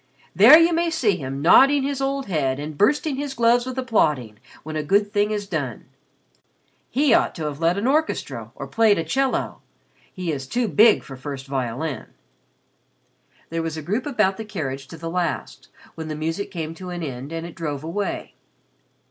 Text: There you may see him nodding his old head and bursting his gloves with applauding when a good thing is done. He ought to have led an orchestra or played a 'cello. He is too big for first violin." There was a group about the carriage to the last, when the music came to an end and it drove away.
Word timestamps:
There 0.35 0.57
you 0.57 0.73
may 0.73 0.89
see 0.89 1.15
him 1.17 1.43
nodding 1.43 1.83
his 1.83 2.01
old 2.01 2.25
head 2.25 2.59
and 2.59 2.75
bursting 2.75 3.17
his 3.17 3.35
gloves 3.35 3.67
with 3.67 3.77
applauding 3.77 4.39
when 4.63 4.75
a 4.75 4.81
good 4.81 5.13
thing 5.13 5.29
is 5.29 5.45
done. 5.45 5.85
He 6.89 7.13
ought 7.13 7.35
to 7.35 7.43
have 7.45 7.59
led 7.59 7.77
an 7.77 7.85
orchestra 7.85 8.49
or 8.55 8.65
played 8.65 8.97
a 8.97 9.03
'cello. 9.03 9.61
He 10.11 10.31
is 10.31 10.47
too 10.47 10.67
big 10.67 11.03
for 11.03 11.15
first 11.15 11.45
violin." 11.45 12.07
There 13.51 13.61
was 13.61 13.77
a 13.77 13.83
group 13.83 14.07
about 14.07 14.37
the 14.37 14.43
carriage 14.43 14.87
to 14.87 14.97
the 14.97 15.07
last, 15.07 15.67
when 15.93 16.07
the 16.07 16.15
music 16.15 16.49
came 16.49 16.73
to 16.73 16.89
an 16.89 17.03
end 17.03 17.31
and 17.31 17.45
it 17.45 17.53
drove 17.53 17.83
away. 17.83 18.33